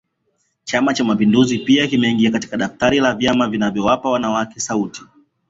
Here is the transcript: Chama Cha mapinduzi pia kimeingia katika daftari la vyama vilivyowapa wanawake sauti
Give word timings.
Chama 0.63 0.93
Cha 0.93 1.03
mapinduzi 1.03 1.57
pia 1.59 1.87
kimeingia 1.87 2.31
katika 2.31 2.57
daftari 2.57 2.99
la 2.99 3.13
vyama 3.15 3.47
vilivyowapa 3.47 4.09
wanawake 4.09 4.59
sauti 4.59 5.01